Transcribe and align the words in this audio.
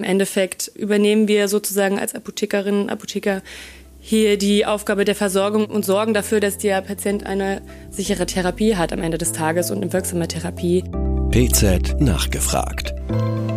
Im 0.00 0.04
Endeffekt 0.04 0.70
übernehmen 0.76 1.26
wir 1.26 1.48
sozusagen 1.48 1.98
als 1.98 2.14
Apothekerinnen, 2.14 2.88
Apotheker 2.88 3.42
hier 3.98 4.38
die 4.38 4.64
Aufgabe 4.64 5.04
der 5.04 5.16
Versorgung 5.16 5.66
und 5.66 5.84
sorgen 5.84 6.14
dafür, 6.14 6.38
dass 6.38 6.56
der 6.56 6.80
Patient 6.82 7.26
eine 7.26 7.62
sichere 7.90 8.24
Therapie 8.24 8.76
hat 8.76 8.92
am 8.92 9.02
Ende 9.02 9.18
des 9.18 9.32
Tages 9.32 9.72
und 9.72 9.78
eine 9.78 9.92
wirksame 9.92 10.28
Therapie. 10.28 10.84
PZ 11.32 12.00
nachgefragt. 12.00 12.94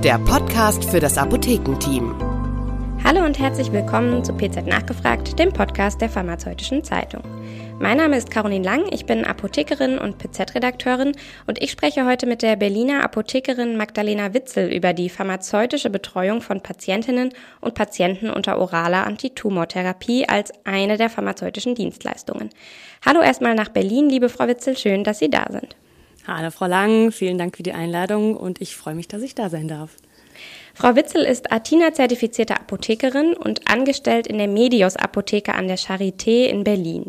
Der 0.03 0.17
Podcast 0.17 0.83
für 0.83 0.99
das 0.99 1.19
Apothekenteam. 1.19 2.15
Hallo 3.03 3.23
und 3.23 3.37
herzlich 3.37 3.71
willkommen 3.71 4.23
zu 4.23 4.33
PZ 4.33 4.65
Nachgefragt, 4.65 5.37
dem 5.37 5.53
Podcast 5.53 6.01
der 6.01 6.09
Pharmazeutischen 6.09 6.83
Zeitung. 6.83 7.21
Mein 7.81 7.97
Name 7.97 8.15
ist 8.15 8.29
Caroline 8.29 8.63
Lang, 8.63 8.83
ich 8.91 9.07
bin 9.07 9.25
Apothekerin 9.25 9.97
und 9.97 10.19
PZ-Redakteurin 10.19 11.13
und 11.47 11.59
ich 11.63 11.71
spreche 11.71 12.05
heute 12.05 12.27
mit 12.27 12.43
der 12.43 12.55
Berliner 12.55 13.03
Apothekerin 13.03 13.75
Magdalena 13.75 14.35
Witzel 14.35 14.71
über 14.71 14.93
die 14.93 15.09
pharmazeutische 15.09 15.89
Betreuung 15.89 16.41
von 16.41 16.61
Patientinnen 16.61 17.33
und 17.59 17.73
Patienten 17.73 18.29
unter 18.29 18.59
oraler 18.59 19.07
Antitumortherapie 19.07 20.29
als 20.29 20.53
eine 20.63 20.97
der 20.97 21.09
pharmazeutischen 21.09 21.73
Dienstleistungen. 21.73 22.51
Hallo 23.03 23.19
erstmal 23.19 23.55
nach 23.55 23.69
Berlin, 23.69 24.09
liebe 24.09 24.29
Frau 24.29 24.47
Witzel, 24.47 24.77
schön, 24.77 25.03
dass 25.03 25.17
Sie 25.17 25.31
da 25.31 25.47
sind. 25.49 25.75
Hallo 26.27 26.51
Frau 26.51 26.67
Lang, 26.67 27.11
vielen 27.11 27.39
Dank 27.39 27.57
für 27.57 27.63
die 27.63 27.73
Einladung 27.73 28.37
und 28.37 28.61
ich 28.61 28.75
freue 28.75 28.93
mich, 28.93 29.07
dass 29.07 29.23
ich 29.23 29.33
da 29.33 29.49
sein 29.49 29.67
darf. 29.67 29.95
Frau 30.73 30.95
Witzel 30.95 31.23
ist 31.23 31.51
Athena-zertifizierte 31.51 32.55
Apothekerin 32.55 33.33
und 33.33 33.69
angestellt 33.69 34.27
in 34.27 34.37
der 34.37 34.47
Medios 34.47 34.95
Apotheke 34.95 35.53
an 35.53 35.67
der 35.67 35.77
Charité 35.77 36.45
in 36.45 36.63
Berlin. 36.63 37.07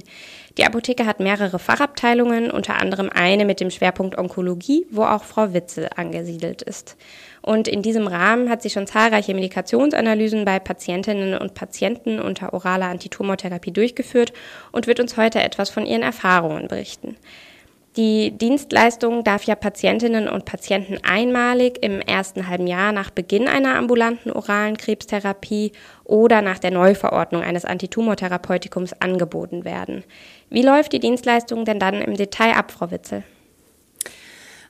Die 0.58 0.66
Apotheke 0.66 1.06
hat 1.06 1.18
mehrere 1.18 1.58
Fachabteilungen, 1.58 2.50
unter 2.50 2.78
anderem 2.78 3.08
eine 3.08 3.46
mit 3.46 3.60
dem 3.60 3.70
Schwerpunkt 3.70 4.18
Onkologie, 4.18 4.86
wo 4.90 5.04
auch 5.04 5.24
Frau 5.24 5.54
Witzel 5.54 5.88
angesiedelt 5.96 6.60
ist. 6.60 6.96
Und 7.40 7.68
in 7.68 7.80
diesem 7.80 8.06
Rahmen 8.06 8.50
hat 8.50 8.60
sie 8.60 8.68
schon 8.68 8.86
zahlreiche 8.86 9.34
Medikationsanalysen 9.34 10.44
bei 10.44 10.58
Patientinnen 10.58 11.38
und 11.38 11.54
Patienten 11.54 12.20
unter 12.20 12.52
oraler 12.52 12.86
Antitumortherapie 12.86 13.72
durchgeführt 13.72 14.32
und 14.72 14.86
wird 14.86 15.00
uns 15.00 15.16
heute 15.16 15.42
etwas 15.42 15.70
von 15.70 15.86
ihren 15.86 16.02
Erfahrungen 16.02 16.68
berichten. 16.68 17.16
Die 17.96 18.30
Dienstleistung 18.30 19.22
darf 19.22 19.44
ja 19.44 19.54
Patientinnen 19.54 20.26
und 20.26 20.46
Patienten 20.46 20.96
einmalig 21.02 21.82
im 21.82 22.00
ersten 22.00 22.48
halben 22.48 22.66
Jahr 22.66 22.90
nach 22.90 23.10
Beginn 23.10 23.48
einer 23.48 23.76
ambulanten 23.76 24.32
oralen 24.32 24.78
Krebstherapie 24.78 25.72
oder 26.04 26.40
nach 26.40 26.58
der 26.58 26.70
Neuverordnung 26.70 27.42
eines 27.42 27.66
Antitumortherapeutikums 27.66 28.94
angeboten 28.94 29.66
werden. 29.66 30.04
Wie 30.48 30.62
läuft 30.62 30.94
die 30.94 31.00
Dienstleistung 31.00 31.66
denn 31.66 31.78
dann 31.78 32.00
im 32.00 32.16
Detail 32.16 32.54
ab, 32.54 32.70
Frau 32.70 32.90
Witzel? 32.90 33.24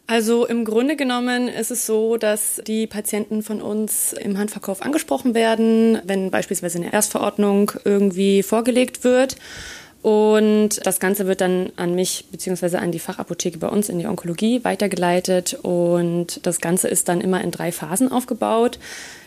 Also 0.08 0.44
im 0.44 0.64
Grunde 0.64 0.96
genommen 0.96 1.46
ist 1.46 1.70
es 1.70 1.86
so, 1.86 2.16
dass 2.16 2.60
die 2.66 2.88
Patienten 2.88 3.44
von 3.44 3.62
uns 3.62 4.12
im 4.12 4.36
Handverkauf 4.36 4.82
angesprochen 4.82 5.32
werden, 5.34 6.00
wenn 6.04 6.32
beispielsweise 6.32 6.78
eine 6.78 6.92
Erstverordnung 6.92 7.70
irgendwie 7.84 8.42
vorgelegt 8.42 9.04
wird. 9.04 9.36
Und 10.02 10.84
das 10.84 10.98
Ganze 10.98 11.28
wird 11.28 11.40
dann 11.40 11.70
an 11.76 11.94
mich 11.94 12.24
bzw. 12.32 12.76
an 12.78 12.90
die 12.90 12.98
Fachapotheke 12.98 13.58
bei 13.58 13.68
uns 13.68 13.88
in 13.88 14.00
die 14.00 14.06
Onkologie 14.06 14.64
weitergeleitet. 14.64 15.54
Und 15.62 16.44
das 16.44 16.60
Ganze 16.60 16.88
ist 16.88 17.08
dann 17.08 17.20
immer 17.20 17.40
in 17.40 17.52
drei 17.52 17.70
Phasen 17.70 18.10
aufgebaut. 18.10 18.80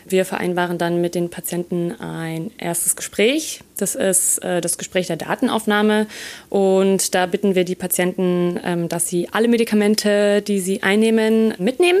Wir 0.04 0.26
vereinbaren 0.26 0.76
dann 0.76 1.00
mit 1.00 1.14
den 1.14 1.30
Patienten 1.30 1.92
ein 1.92 2.50
erstes 2.58 2.94
Gespräch. 2.94 3.60
Das 3.78 3.94
ist 3.94 4.38
äh, 4.44 4.60
das 4.60 4.76
Gespräch 4.76 5.06
der 5.06 5.16
Datenaufnahme. 5.16 6.06
Und 6.50 7.14
da 7.14 7.24
bitten 7.24 7.54
wir 7.54 7.64
die 7.64 7.74
Patienten, 7.74 8.60
ähm, 8.62 8.88
dass 8.90 9.08
sie 9.08 9.28
alle 9.32 9.48
Medikamente, 9.48 10.42
die 10.42 10.60
sie 10.60 10.82
einnehmen, 10.82 11.54
mitnehmen 11.58 12.00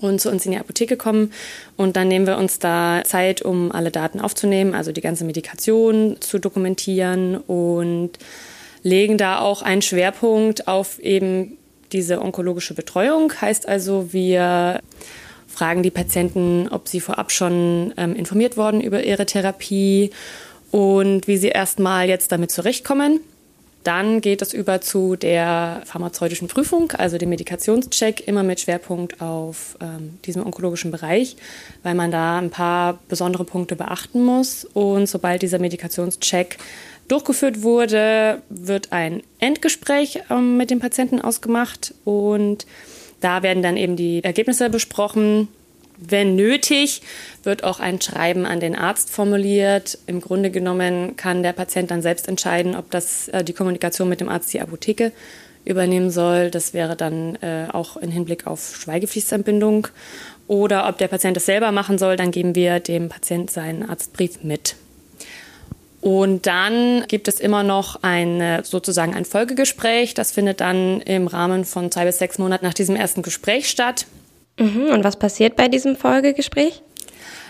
und 0.00 0.20
zu 0.20 0.30
uns 0.30 0.46
in 0.46 0.52
die 0.52 0.58
Apotheke 0.58 0.96
kommen. 0.96 1.32
Und 1.76 1.96
dann 1.96 2.08
nehmen 2.08 2.26
wir 2.26 2.36
uns 2.36 2.58
da 2.58 3.02
Zeit, 3.04 3.42
um 3.42 3.72
alle 3.72 3.90
Daten 3.90 4.20
aufzunehmen, 4.20 4.74
also 4.74 4.92
die 4.92 5.00
ganze 5.00 5.24
Medikation 5.24 6.16
zu 6.20 6.38
dokumentieren 6.38 7.36
und 7.36 8.12
legen 8.82 9.18
da 9.18 9.40
auch 9.40 9.62
einen 9.62 9.82
Schwerpunkt 9.82 10.68
auf 10.68 10.98
eben 10.98 11.58
diese 11.92 12.20
onkologische 12.22 12.74
Betreuung. 12.74 13.32
Heißt 13.40 13.68
also, 13.68 14.12
wir 14.12 14.80
fragen 15.46 15.82
die 15.82 15.90
Patienten, 15.90 16.68
ob 16.70 16.88
sie 16.88 17.00
vorab 17.00 17.32
schon 17.32 17.92
ähm, 17.96 18.14
informiert 18.14 18.56
worden 18.56 18.80
über 18.80 19.02
ihre 19.02 19.26
Therapie 19.26 20.10
und 20.70 21.26
wie 21.26 21.36
sie 21.36 21.48
erstmal 21.48 22.08
jetzt 22.08 22.32
damit 22.32 22.50
zurechtkommen. 22.50 23.20
Dann 23.82 24.20
geht 24.20 24.42
es 24.42 24.52
über 24.52 24.82
zu 24.82 25.16
der 25.16 25.82
pharmazeutischen 25.86 26.48
Prüfung, 26.48 26.92
also 26.92 27.16
dem 27.16 27.30
Medikationscheck, 27.30 28.28
immer 28.28 28.42
mit 28.42 28.60
Schwerpunkt 28.60 29.22
auf 29.22 29.78
ähm, 29.80 30.18
diesem 30.26 30.44
onkologischen 30.44 30.90
Bereich, 30.90 31.36
weil 31.82 31.94
man 31.94 32.10
da 32.10 32.38
ein 32.38 32.50
paar 32.50 32.98
besondere 33.08 33.44
Punkte 33.44 33.76
beachten 33.76 34.22
muss. 34.22 34.66
Und 34.66 35.06
sobald 35.06 35.40
dieser 35.40 35.58
Medikationscheck 35.58 36.58
durchgeführt 37.08 37.62
wurde, 37.62 38.42
wird 38.50 38.92
ein 38.92 39.22
Endgespräch 39.38 40.20
ähm, 40.30 40.58
mit 40.58 40.70
dem 40.70 40.80
Patienten 40.80 41.20
ausgemacht 41.20 41.94
und 42.04 42.66
da 43.20 43.42
werden 43.42 43.62
dann 43.62 43.76
eben 43.76 43.96
die 43.96 44.24
Ergebnisse 44.24 44.70
besprochen, 44.70 45.48
wenn 46.00 46.34
nötig, 46.34 47.02
wird 47.42 47.64
auch 47.64 47.80
ein 47.80 48.00
Schreiben 48.00 48.46
an 48.46 48.60
den 48.60 48.74
Arzt 48.74 49.10
formuliert. 49.10 49.98
Im 50.06 50.20
Grunde 50.20 50.50
genommen 50.50 51.16
kann 51.16 51.42
der 51.42 51.52
Patient 51.52 51.90
dann 51.90 52.02
selbst 52.02 52.28
entscheiden, 52.28 52.74
ob 52.74 52.90
das 52.90 53.28
äh, 53.28 53.44
die 53.44 53.52
Kommunikation 53.52 54.08
mit 54.08 54.20
dem 54.20 54.28
Arzt 54.28 54.52
die 54.52 54.60
Apotheke 54.60 55.12
übernehmen 55.64 56.10
soll. 56.10 56.50
Das 56.50 56.72
wäre 56.72 56.96
dann 56.96 57.36
äh, 57.36 57.66
auch 57.72 57.96
im 57.96 58.10
Hinblick 58.10 58.46
auf 58.46 58.76
Schweigepflichtsanbindung. 58.80 59.88
Oder 60.46 60.88
ob 60.88 60.98
der 60.98 61.08
Patient 61.08 61.36
es 61.36 61.46
selber 61.46 61.70
machen 61.70 61.98
soll, 61.98 62.16
dann 62.16 62.30
geben 62.30 62.54
wir 62.54 62.80
dem 62.80 63.08
Patient 63.08 63.50
seinen 63.50 63.88
Arztbrief 63.88 64.42
mit. 64.42 64.74
Und 66.00 66.46
dann 66.46 67.04
gibt 67.08 67.28
es 67.28 67.40
immer 67.40 67.62
noch 67.62 68.02
ein, 68.02 68.62
sozusagen 68.64 69.14
ein 69.14 69.26
Folgegespräch. 69.26 70.14
Das 70.14 70.32
findet 70.32 70.60
dann 70.60 71.02
im 71.02 71.26
Rahmen 71.26 71.64
von 71.66 71.92
zwei 71.92 72.06
bis 72.06 72.18
sechs 72.18 72.38
Monaten 72.38 72.64
nach 72.64 72.74
diesem 72.74 72.96
ersten 72.96 73.22
Gespräch 73.22 73.68
statt. 73.68 74.06
Mhm. 74.60 74.90
Und 74.92 75.02
was 75.04 75.18
passiert 75.18 75.56
bei 75.56 75.68
diesem 75.68 75.96
Folgegespräch? 75.96 76.82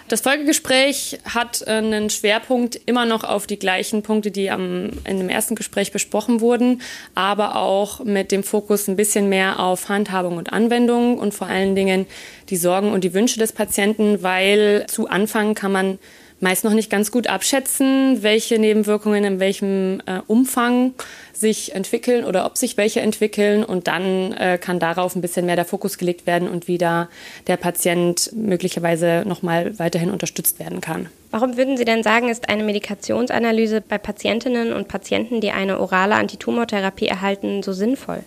Das 0.08 0.22
Folgegespräch 0.22 1.20
hat 1.24 1.66
einen 1.68 2.10
Schwerpunkt 2.10 2.80
immer 2.86 3.06
noch 3.06 3.22
auf 3.22 3.46
die 3.46 3.60
gleichen 3.60 4.02
Punkte, 4.02 4.32
die 4.32 4.50
am, 4.50 4.90
in 5.04 5.18
dem 5.18 5.28
ersten 5.28 5.54
Gespräch 5.54 5.92
besprochen 5.92 6.40
wurden, 6.40 6.82
aber 7.14 7.54
auch 7.54 8.02
mit 8.02 8.32
dem 8.32 8.42
Fokus 8.42 8.88
ein 8.88 8.96
bisschen 8.96 9.28
mehr 9.28 9.60
auf 9.60 9.88
Handhabung 9.88 10.36
und 10.36 10.52
Anwendung 10.52 11.16
und 11.18 11.32
vor 11.32 11.46
allen 11.46 11.76
Dingen 11.76 12.06
die 12.48 12.56
Sorgen 12.56 12.90
und 12.90 13.04
die 13.04 13.14
Wünsche 13.14 13.38
des 13.38 13.52
Patienten, 13.52 14.24
weil 14.24 14.86
zu 14.88 15.08
Anfang 15.08 15.54
kann 15.54 15.70
man 15.70 15.98
meist 16.40 16.64
noch 16.64 16.72
nicht 16.72 16.90
ganz 16.90 17.10
gut 17.12 17.26
abschätzen, 17.26 18.22
welche 18.22 18.58
Nebenwirkungen 18.58 19.24
in 19.24 19.40
welchem 19.40 20.02
äh, 20.06 20.20
Umfang 20.26 20.94
sich 21.32 21.74
entwickeln 21.74 22.24
oder 22.24 22.44
ob 22.46 22.58
sich 22.58 22.76
welche 22.76 23.00
entwickeln. 23.00 23.64
Und 23.64 23.86
dann 23.86 24.32
äh, 24.32 24.58
kann 24.58 24.78
darauf 24.78 25.14
ein 25.14 25.20
bisschen 25.20 25.46
mehr 25.46 25.56
der 25.56 25.64
Fokus 25.64 25.98
gelegt 25.98 26.26
werden 26.26 26.48
und 26.48 26.68
wieder 26.68 27.08
der 27.46 27.56
Patient 27.56 28.30
möglicherweise 28.34 29.22
nochmal 29.26 29.78
weiterhin 29.78 30.10
unterstützt 30.10 30.58
werden 30.58 30.80
kann. 30.80 31.08
Warum 31.30 31.56
würden 31.56 31.76
Sie 31.76 31.84
denn 31.84 32.02
sagen, 32.02 32.28
ist 32.28 32.48
eine 32.48 32.64
Medikationsanalyse 32.64 33.80
bei 33.80 33.98
Patientinnen 33.98 34.72
und 34.72 34.88
Patienten, 34.88 35.40
die 35.40 35.52
eine 35.52 35.78
orale 35.78 36.16
Antitumortherapie 36.16 37.06
erhalten, 37.06 37.62
so 37.62 37.72
sinnvoll? 37.72 38.24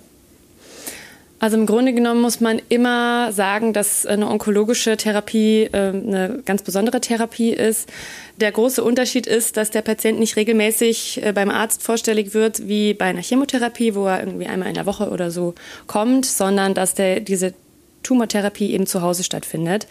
Also 1.44 1.58
im 1.58 1.66
Grunde 1.66 1.92
genommen 1.92 2.22
muss 2.22 2.40
man 2.40 2.62
immer 2.70 3.34
sagen, 3.34 3.74
dass 3.74 4.06
eine 4.06 4.30
onkologische 4.30 4.96
Therapie 4.96 5.64
äh, 5.74 5.90
eine 5.90 6.42
ganz 6.46 6.62
besondere 6.62 7.02
Therapie 7.02 7.50
ist. 7.50 7.90
Der 8.38 8.50
große 8.50 8.81
Unterschied 8.81 9.28
ist, 9.28 9.58
dass 9.58 9.70
der 9.70 9.82
Patient 9.82 10.20
nicht 10.20 10.38
regelmäßig 10.38 11.22
äh, 11.22 11.34
beim 11.34 11.50
Arzt 11.50 11.84
vorstellig 11.84 12.34
wird 12.34 12.70
wie 12.70 12.94
bei 12.94 13.08
einer 13.08 13.22
Chemotherapie, 13.22 13.94
wo 13.94 14.08
er 14.08 14.22
irgendwie 14.22 14.46
einmal 14.46 14.70
in 14.70 14.76
der 14.76 14.86
Woche 14.86 15.09
oder 15.09 15.32
so 15.32 15.53
kommt, 15.86 16.26
sondern 16.26 16.76
dass 16.76 16.94
der, 16.94 17.20
diese 17.20 17.53
Tumortherapie 18.03 18.72
eben 18.72 18.86
zu 18.86 19.02
Hause 19.02 19.26
stattfindet. 19.26 19.86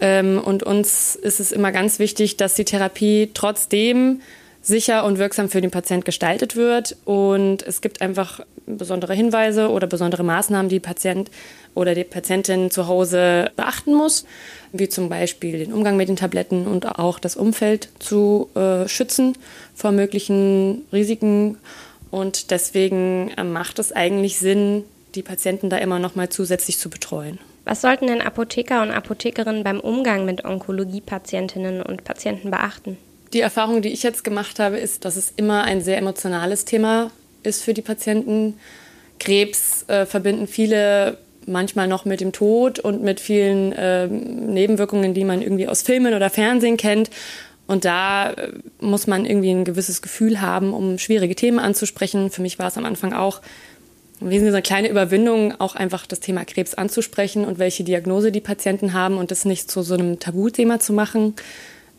Ähm, 0.00 0.40
und 0.42 0.62
uns 0.62 1.16
ist 1.16 1.38
es 1.38 1.52
immer 1.52 1.70
ganz 1.70 1.98
wichtig, 1.98 2.38
dass 2.38 2.54
die 2.54 2.64
Therapie 2.64 3.28
trotzdem 3.34 4.22
sicher 4.68 5.04
und 5.04 5.18
wirksam 5.18 5.48
für 5.48 5.60
den 5.60 5.70
Patient 5.70 6.04
gestaltet 6.04 6.54
wird. 6.54 6.96
Und 7.04 7.62
es 7.62 7.80
gibt 7.80 8.00
einfach 8.00 8.40
besondere 8.66 9.14
Hinweise 9.14 9.70
oder 9.70 9.86
besondere 9.86 10.22
Maßnahmen, 10.22 10.68
die 10.68 10.78
Patient 10.78 11.30
oder 11.74 11.94
die 11.94 12.04
Patientin 12.04 12.70
zu 12.70 12.86
Hause 12.86 13.50
beachten 13.56 13.94
muss, 13.94 14.24
wie 14.72 14.88
zum 14.88 15.08
Beispiel 15.08 15.58
den 15.58 15.72
Umgang 15.72 15.96
mit 15.96 16.08
den 16.08 16.16
Tabletten 16.16 16.66
und 16.66 16.86
auch 16.98 17.18
das 17.18 17.34
Umfeld 17.34 17.88
zu 17.98 18.50
äh, 18.54 18.86
schützen 18.86 19.36
vor 19.74 19.90
möglichen 19.90 20.82
Risiken. 20.92 21.56
Und 22.10 22.50
deswegen 22.50 23.32
äh, 23.36 23.44
macht 23.44 23.78
es 23.78 23.92
eigentlich 23.92 24.38
Sinn, 24.38 24.84
die 25.14 25.22
Patienten 25.22 25.70
da 25.70 25.78
immer 25.78 25.98
noch 25.98 26.14
mal 26.14 26.28
zusätzlich 26.28 26.78
zu 26.78 26.90
betreuen. 26.90 27.38
Was 27.64 27.80
sollten 27.80 28.06
denn 28.06 28.22
Apotheker 28.22 28.82
und 28.82 28.90
Apothekerinnen 28.90 29.64
beim 29.64 29.80
Umgang 29.80 30.24
mit 30.24 30.44
Onkologie-Patientinnen 30.44 31.82
und 31.82 32.04
Patienten 32.04 32.50
beachten? 32.50 32.96
Die 33.32 33.40
Erfahrung, 33.40 33.82
die 33.82 33.90
ich 33.90 34.02
jetzt 34.02 34.24
gemacht 34.24 34.58
habe, 34.58 34.78
ist, 34.78 35.04
dass 35.04 35.16
es 35.16 35.32
immer 35.36 35.64
ein 35.64 35.82
sehr 35.82 35.98
emotionales 35.98 36.64
Thema 36.64 37.10
ist 37.42 37.62
für 37.62 37.74
die 37.74 37.82
Patienten. 37.82 38.58
Krebs 39.18 39.84
äh, 39.88 40.06
verbinden 40.06 40.46
viele 40.46 41.18
manchmal 41.46 41.88
noch 41.88 42.04
mit 42.04 42.20
dem 42.20 42.32
Tod 42.32 42.78
und 42.78 43.02
mit 43.02 43.20
vielen 43.20 43.72
äh, 43.72 44.06
Nebenwirkungen, 44.06 45.14
die 45.14 45.24
man 45.24 45.42
irgendwie 45.42 45.68
aus 45.68 45.82
Filmen 45.82 46.14
oder 46.14 46.30
Fernsehen 46.30 46.76
kennt. 46.76 47.10
Und 47.66 47.84
da 47.84 48.32
äh, 48.32 48.52
muss 48.80 49.06
man 49.06 49.26
irgendwie 49.26 49.50
ein 49.50 49.64
gewisses 49.64 50.00
Gefühl 50.02 50.40
haben, 50.40 50.72
um 50.72 50.98
schwierige 50.98 51.34
Themen 51.34 51.58
anzusprechen. 51.58 52.30
Für 52.30 52.42
mich 52.42 52.58
war 52.58 52.68
es 52.68 52.76
am 52.76 52.84
Anfang 52.84 53.12
auch 53.12 53.40
so 54.20 54.26
eine 54.26 54.62
kleine 54.62 54.88
Überwindung, 54.88 55.60
auch 55.60 55.76
einfach 55.76 56.06
das 56.06 56.20
Thema 56.20 56.44
Krebs 56.44 56.74
anzusprechen 56.74 57.44
und 57.44 57.58
welche 57.58 57.84
Diagnose 57.84 58.32
die 58.32 58.40
Patienten 58.40 58.92
haben 58.92 59.16
und 59.16 59.30
das 59.30 59.44
nicht 59.44 59.70
zu 59.70 59.82
so 59.82 59.94
einem 59.94 60.18
Tabuthema 60.18 60.80
zu 60.80 60.92
machen. 60.92 61.34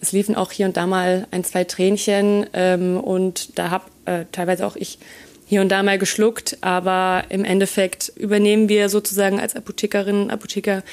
Es 0.01 0.11
liefen 0.11 0.35
auch 0.35 0.51
hier 0.51 0.65
und 0.65 0.77
da 0.77 0.87
mal 0.87 1.27
ein, 1.31 1.43
zwei 1.43 1.63
Tränchen 1.63 2.45
ähm, 2.53 2.97
und 2.97 3.57
da 3.57 3.69
habe 3.69 3.85
äh, 4.05 4.25
teilweise 4.31 4.65
auch 4.65 4.75
ich 4.75 4.97
hier 5.45 5.61
und 5.61 5.69
da 5.69 5.81
mal 5.81 5.97
geschluckt, 5.97 6.57
aber 6.61 7.23
im 7.29 7.43
Endeffekt 7.43 8.13
übernehmen 8.15 8.69
wir 8.69 8.87
sozusagen 8.87 9.39
als 9.39 9.55
Apothekerinnen, 9.55 10.29
Apotheker 10.29 10.83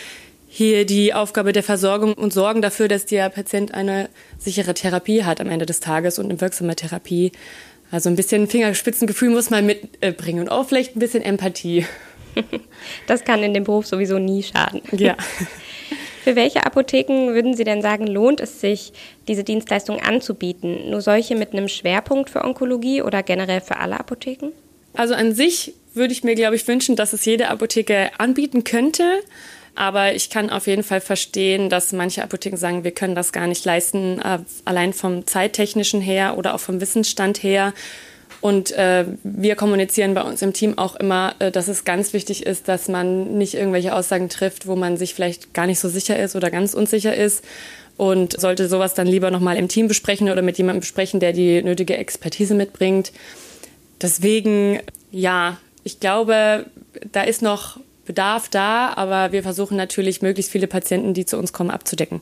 hier 0.48 0.86
die 0.86 1.12
Aufgabe 1.12 1.52
der 1.52 1.62
Versorgung 1.62 2.14
und 2.14 2.32
sorgen 2.32 2.62
dafür, 2.62 2.88
dass 2.88 3.04
der 3.04 3.28
Patient 3.28 3.74
eine 3.74 4.08
sichere 4.38 4.72
Therapie 4.72 5.24
hat 5.24 5.42
am 5.42 5.50
Ende 5.50 5.66
des 5.66 5.80
Tages 5.80 6.18
und 6.18 6.24
eine 6.30 6.40
wirksame 6.40 6.74
Therapie. 6.74 7.32
Also 7.90 8.08
ein 8.08 8.16
bisschen 8.16 8.46
Fingerspitzengefühl 8.46 9.28
muss 9.28 9.50
man 9.50 9.66
mitbringen 9.66 10.40
und 10.40 10.48
auch 10.48 10.66
vielleicht 10.66 10.96
ein 10.96 11.00
bisschen 11.00 11.22
Empathie. 11.22 11.86
Das 13.06 13.24
kann 13.24 13.42
in 13.42 13.54
dem 13.54 13.64
Beruf 13.64 13.86
sowieso 13.86 14.18
nie 14.18 14.42
schaden. 14.42 14.82
Ja. 14.92 15.16
Für 16.26 16.34
welche 16.34 16.66
Apotheken 16.66 17.34
würden 17.34 17.54
Sie 17.54 17.62
denn 17.62 17.82
sagen, 17.82 18.04
lohnt 18.04 18.40
es 18.40 18.60
sich, 18.60 18.92
diese 19.28 19.44
Dienstleistung 19.44 20.00
anzubieten? 20.00 20.90
Nur 20.90 21.00
solche 21.00 21.36
mit 21.36 21.52
einem 21.52 21.68
Schwerpunkt 21.68 22.30
für 22.30 22.42
Onkologie 22.42 23.00
oder 23.00 23.22
generell 23.22 23.60
für 23.60 23.76
alle 23.76 24.00
Apotheken? 24.00 24.50
Also 24.92 25.14
an 25.14 25.36
sich 25.36 25.74
würde 25.94 26.12
ich 26.12 26.24
mir, 26.24 26.34
glaube 26.34 26.56
ich, 26.56 26.66
wünschen, 26.66 26.96
dass 26.96 27.12
es 27.12 27.24
jede 27.24 27.46
Apotheke 27.46 28.10
anbieten 28.18 28.64
könnte. 28.64 29.04
Aber 29.76 30.16
ich 30.16 30.28
kann 30.28 30.50
auf 30.50 30.66
jeden 30.66 30.82
Fall 30.82 31.00
verstehen, 31.00 31.70
dass 31.70 31.92
manche 31.92 32.24
Apotheken 32.24 32.56
sagen, 32.56 32.82
wir 32.82 32.90
können 32.90 33.14
das 33.14 33.32
gar 33.32 33.46
nicht 33.46 33.64
leisten, 33.64 34.18
äh, 34.18 34.40
allein 34.64 34.94
vom 34.94 35.28
zeittechnischen 35.28 36.00
her 36.00 36.36
oder 36.36 36.56
auch 36.56 36.60
vom 36.60 36.80
Wissensstand 36.80 37.44
her. 37.44 37.72
Und 38.40 38.72
äh, 38.72 39.06
wir 39.22 39.56
kommunizieren 39.56 40.14
bei 40.14 40.22
uns 40.22 40.42
im 40.42 40.52
Team 40.52 40.78
auch 40.78 40.96
immer, 40.96 41.34
äh, 41.38 41.50
dass 41.50 41.68
es 41.68 41.84
ganz 41.84 42.12
wichtig 42.12 42.46
ist, 42.46 42.68
dass 42.68 42.88
man 42.88 43.38
nicht 43.38 43.54
irgendwelche 43.54 43.94
Aussagen 43.94 44.28
trifft, 44.28 44.66
wo 44.66 44.76
man 44.76 44.96
sich 44.96 45.14
vielleicht 45.14 45.54
gar 45.54 45.66
nicht 45.66 45.80
so 45.80 45.88
sicher 45.88 46.18
ist 46.18 46.36
oder 46.36 46.50
ganz 46.50 46.74
unsicher 46.74 47.14
ist. 47.14 47.44
Und 47.96 48.38
sollte 48.38 48.68
sowas 48.68 48.92
dann 48.92 49.06
lieber 49.06 49.30
nochmal 49.30 49.56
im 49.56 49.68
Team 49.68 49.88
besprechen 49.88 50.28
oder 50.28 50.42
mit 50.42 50.58
jemandem 50.58 50.80
besprechen, 50.80 51.18
der 51.18 51.32
die 51.32 51.62
nötige 51.62 51.96
Expertise 51.96 52.54
mitbringt. 52.54 53.10
Deswegen, 54.02 54.80
ja, 55.10 55.56
ich 55.82 55.98
glaube, 55.98 56.66
da 57.12 57.22
ist 57.22 57.40
noch 57.40 57.78
Bedarf 58.04 58.48
da, 58.50 58.92
aber 58.94 59.32
wir 59.32 59.42
versuchen 59.42 59.76
natürlich, 59.76 60.20
möglichst 60.20 60.52
viele 60.52 60.66
Patienten, 60.66 61.14
die 61.14 61.24
zu 61.24 61.38
uns 61.38 61.54
kommen, 61.54 61.70
abzudecken. 61.70 62.20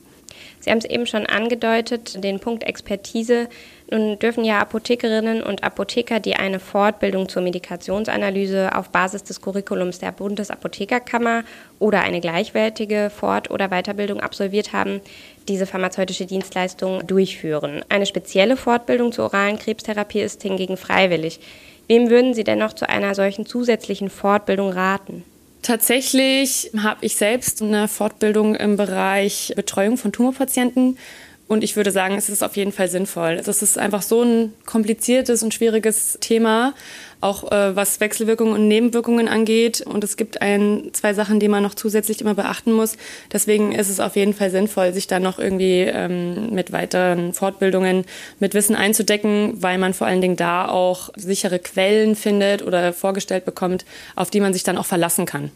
Sie 0.60 0.70
haben 0.70 0.78
es 0.78 0.84
eben 0.84 1.06
schon 1.06 1.26
angedeutet, 1.26 2.22
den 2.22 2.40
Punkt 2.40 2.64
Expertise. 2.64 3.48
Nun 3.90 4.18
dürfen 4.18 4.44
ja 4.44 4.60
Apothekerinnen 4.60 5.42
und 5.42 5.62
Apotheker, 5.62 6.20
die 6.20 6.36
eine 6.36 6.58
Fortbildung 6.58 7.28
zur 7.28 7.42
Medikationsanalyse 7.42 8.74
auf 8.74 8.88
Basis 8.88 9.24
des 9.24 9.40
Curriculums 9.40 9.98
der 9.98 10.12
Bundesapothekerkammer 10.12 11.44
oder 11.78 12.00
eine 12.00 12.20
gleichwertige 12.20 13.10
Fort- 13.14 13.50
oder 13.50 13.68
Weiterbildung 13.68 14.20
absolviert 14.20 14.72
haben, 14.72 15.00
diese 15.48 15.66
pharmazeutische 15.66 16.26
Dienstleistung 16.26 17.06
durchführen. 17.06 17.84
Eine 17.88 18.06
spezielle 18.06 18.56
Fortbildung 18.56 19.12
zur 19.12 19.26
oralen 19.26 19.58
Krebstherapie 19.58 20.20
ist 20.20 20.42
hingegen 20.42 20.76
freiwillig. 20.76 21.40
Wem 21.86 22.08
würden 22.08 22.32
Sie 22.32 22.44
denn 22.44 22.58
noch 22.58 22.72
zu 22.72 22.88
einer 22.88 23.14
solchen 23.14 23.44
zusätzlichen 23.44 24.08
Fortbildung 24.08 24.70
raten? 24.70 25.24
Tatsächlich 25.64 26.70
habe 26.76 27.06
ich 27.06 27.16
selbst 27.16 27.62
eine 27.62 27.88
Fortbildung 27.88 28.54
im 28.54 28.76
Bereich 28.76 29.54
Betreuung 29.56 29.96
von 29.96 30.12
Tumorpatienten 30.12 30.98
und 31.46 31.62
ich 31.62 31.76
würde 31.76 31.90
sagen, 31.90 32.16
es 32.16 32.30
ist 32.30 32.42
auf 32.42 32.56
jeden 32.56 32.72
Fall 32.72 32.88
sinnvoll. 32.88 33.36
Das 33.44 33.62
ist 33.62 33.78
einfach 33.78 34.02
so 34.02 34.22
ein 34.22 34.54
kompliziertes 34.64 35.42
und 35.42 35.52
schwieriges 35.52 36.16
Thema, 36.20 36.74
auch 37.20 37.52
äh, 37.52 37.76
was 37.76 38.00
Wechselwirkungen 38.00 38.54
und 38.54 38.66
Nebenwirkungen 38.66 39.28
angeht. 39.28 39.82
Und 39.82 40.04
es 40.04 40.16
gibt 40.16 40.40
ein, 40.40 40.90
zwei 40.92 41.12
Sachen, 41.12 41.40
die 41.40 41.48
man 41.48 41.62
noch 41.62 41.74
zusätzlich 41.74 42.22
immer 42.22 42.34
beachten 42.34 42.72
muss. 42.72 42.96
Deswegen 43.30 43.72
ist 43.72 43.90
es 43.90 44.00
auf 44.00 44.16
jeden 44.16 44.32
Fall 44.32 44.50
sinnvoll, 44.50 44.94
sich 44.94 45.06
da 45.06 45.20
noch 45.20 45.38
irgendwie 45.38 45.80
ähm, 45.80 46.54
mit 46.54 46.72
weiteren 46.72 47.34
Fortbildungen 47.34 48.04
mit 48.40 48.54
Wissen 48.54 48.74
einzudecken, 48.74 49.52
weil 49.62 49.76
man 49.76 49.92
vor 49.92 50.06
allen 50.06 50.22
Dingen 50.22 50.36
da 50.36 50.68
auch 50.68 51.10
sichere 51.14 51.58
Quellen 51.58 52.16
findet 52.16 52.62
oder 52.62 52.94
vorgestellt 52.94 53.44
bekommt, 53.44 53.84
auf 54.16 54.30
die 54.30 54.40
man 54.40 54.54
sich 54.54 54.62
dann 54.62 54.78
auch 54.78 54.86
verlassen 54.86 55.26
kann. 55.26 55.50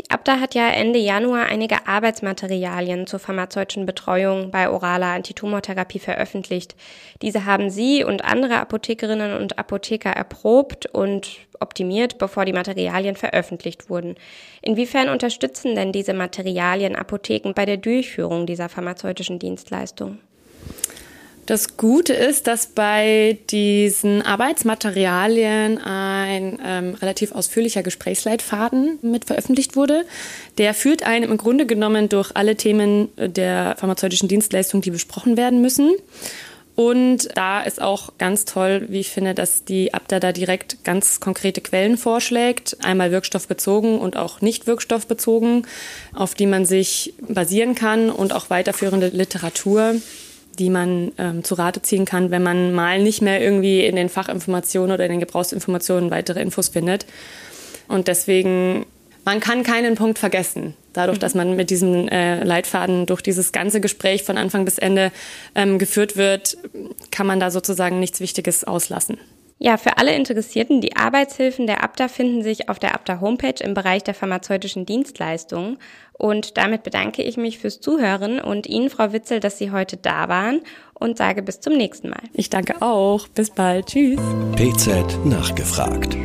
Die 0.00 0.10
Abda 0.10 0.40
hat 0.40 0.56
ja 0.56 0.70
Ende 0.70 0.98
Januar 0.98 1.46
einige 1.46 1.86
Arbeitsmaterialien 1.86 3.06
zur 3.06 3.20
pharmazeutischen 3.20 3.86
Betreuung 3.86 4.50
bei 4.50 4.68
oraler 4.68 5.12
Antitumortherapie 5.14 6.00
veröffentlicht. 6.00 6.74
Diese 7.22 7.44
haben 7.44 7.70
Sie 7.70 8.02
und 8.02 8.24
andere 8.24 8.58
Apothekerinnen 8.58 9.40
und 9.40 9.56
Apotheker 9.56 10.10
erprobt 10.10 10.86
und 10.86 11.38
optimiert, 11.60 12.18
bevor 12.18 12.44
die 12.44 12.52
Materialien 12.52 13.14
veröffentlicht 13.14 13.88
wurden. 13.88 14.16
Inwiefern 14.62 15.08
unterstützen 15.08 15.76
denn 15.76 15.92
diese 15.92 16.12
Materialien 16.12 16.96
Apotheken 16.96 17.52
bei 17.54 17.64
der 17.64 17.76
Durchführung 17.76 18.46
dieser 18.46 18.68
pharmazeutischen 18.68 19.38
Dienstleistung? 19.38 20.18
Das 21.46 21.76
Gute 21.76 22.14
ist, 22.14 22.46
dass 22.46 22.68
bei 22.68 23.36
diesen 23.50 24.22
Arbeitsmaterialien 24.22 25.76
ein 25.76 26.58
ähm, 26.64 26.94
relativ 26.94 27.32
ausführlicher 27.32 27.82
Gesprächsleitfaden 27.82 28.98
mit 29.02 29.26
veröffentlicht 29.26 29.76
wurde. 29.76 30.06
Der 30.56 30.72
führt 30.72 31.02
einen 31.02 31.30
im 31.30 31.36
Grunde 31.36 31.66
genommen 31.66 32.08
durch 32.08 32.30
alle 32.34 32.56
Themen 32.56 33.08
der 33.18 33.76
pharmazeutischen 33.78 34.28
Dienstleistung, 34.28 34.80
die 34.80 34.90
besprochen 34.90 35.36
werden 35.36 35.60
müssen. 35.60 35.92
Und 36.76 37.28
da 37.36 37.62
ist 37.62 37.80
auch 37.80 38.14
ganz 38.18 38.46
toll, 38.46 38.86
wie 38.88 39.00
ich 39.00 39.10
finde, 39.10 39.34
dass 39.34 39.64
die 39.64 39.94
Abda 39.94 40.18
da 40.18 40.32
direkt 40.32 40.82
ganz 40.82 41.20
konkrete 41.20 41.60
Quellen 41.60 41.96
vorschlägt, 41.96 42.78
einmal 42.82 43.12
wirkstoffbezogen 43.12 43.98
und 43.98 44.16
auch 44.16 44.40
nicht 44.40 44.66
wirkstoffbezogen, 44.66 45.66
auf 46.14 46.34
die 46.34 46.46
man 46.46 46.64
sich 46.64 47.14
basieren 47.28 47.74
kann 47.76 48.10
und 48.10 48.32
auch 48.32 48.50
weiterführende 48.50 49.08
Literatur 49.08 49.94
die 50.58 50.70
man 50.70 51.12
ähm, 51.18 51.44
zu 51.44 51.54
Rate 51.54 51.82
ziehen 51.82 52.04
kann, 52.04 52.30
wenn 52.30 52.42
man 52.42 52.72
mal 52.72 53.02
nicht 53.02 53.22
mehr 53.22 53.40
irgendwie 53.40 53.84
in 53.84 53.96
den 53.96 54.08
Fachinformationen 54.08 54.92
oder 54.92 55.04
in 55.04 55.12
den 55.12 55.20
Gebrauchsinformationen 55.20 56.10
weitere 56.10 56.40
Infos 56.40 56.68
findet. 56.68 57.06
Und 57.88 58.08
deswegen, 58.08 58.86
man 59.24 59.40
kann 59.40 59.62
keinen 59.62 59.94
Punkt 59.94 60.18
vergessen. 60.18 60.74
Dadurch, 60.92 61.18
dass 61.18 61.34
man 61.34 61.56
mit 61.56 61.70
diesem 61.70 62.08
äh, 62.08 62.42
Leitfaden 62.44 63.06
durch 63.06 63.20
dieses 63.20 63.52
ganze 63.52 63.80
Gespräch 63.80 64.22
von 64.22 64.38
Anfang 64.38 64.64
bis 64.64 64.78
Ende 64.78 65.10
ähm, 65.54 65.78
geführt 65.78 66.16
wird, 66.16 66.56
kann 67.10 67.26
man 67.26 67.40
da 67.40 67.50
sozusagen 67.50 67.98
nichts 67.98 68.20
Wichtiges 68.20 68.64
auslassen. 68.64 69.18
Ja, 69.58 69.76
für 69.76 69.98
alle 69.98 70.14
Interessierten, 70.14 70.80
die 70.80 70.96
Arbeitshilfen 70.96 71.66
der 71.66 71.84
ABDA 71.84 72.08
finden 72.08 72.42
sich 72.42 72.68
auf 72.68 72.78
der 72.78 72.94
ABDA 72.94 73.20
Homepage 73.20 73.62
im 73.62 73.74
Bereich 73.74 74.02
der 74.02 74.14
pharmazeutischen 74.14 74.84
Dienstleistungen. 74.84 75.78
Und 76.12 76.56
damit 76.58 76.82
bedanke 76.82 77.22
ich 77.22 77.36
mich 77.36 77.58
fürs 77.58 77.80
Zuhören 77.80 78.40
und 78.40 78.66
Ihnen, 78.66 78.90
Frau 78.90 79.12
Witzel, 79.12 79.40
dass 79.40 79.58
Sie 79.58 79.70
heute 79.70 79.96
da 79.96 80.28
waren 80.28 80.60
und 80.94 81.18
sage 81.18 81.42
bis 81.42 81.60
zum 81.60 81.76
nächsten 81.76 82.10
Mal. 82.10 82.22
Ich 82.32 82.50
danke 82.50 82.82
auch. 82.82 83.28
Bis 83.28 83.50
bald. 83.50 83.86
Tschüss. 83.86 84.20
PZ 84.56 85.24
nachgefragt. 85.24 86.16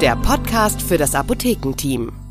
Der 0.00 0.16
Podcast 0.16 0.80
für 0.80 0.96
das 0.96 1.14
Apothekenteam. 1.14 2.29